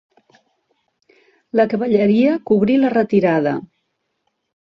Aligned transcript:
La 1.59 1.65
cavalleria 1.75 2.33
cobrí 2.51 2.79
la 2.85 2.91
retirada. 2.97 3.55